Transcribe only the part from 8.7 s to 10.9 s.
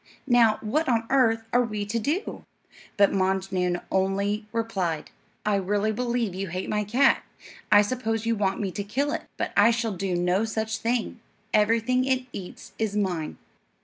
to kill it; but I shall do no such